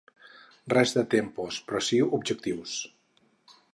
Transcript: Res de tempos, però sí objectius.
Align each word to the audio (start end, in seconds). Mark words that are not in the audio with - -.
Res 0.73 0.93
de 0.95 1.03
tempos, 1.11 1.59
però 1.67 1.81
sí 1.89 1.99
objectius. 2.19 2.75